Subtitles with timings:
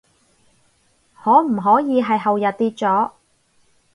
[1.13, 3.11] 可唔可以係後天跌咗？